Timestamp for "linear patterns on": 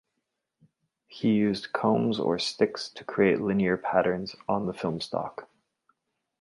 3.39-4.65